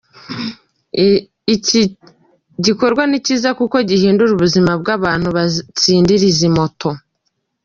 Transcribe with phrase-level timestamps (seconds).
[1.55, 1.81] Iki
[2.65, 6.89] gikorwa ni cyiza kuko gihindura ubuzima bw’abantu batsindira izi moto.